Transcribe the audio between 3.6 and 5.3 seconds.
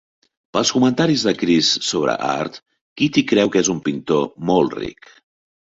és un pintor molt ric.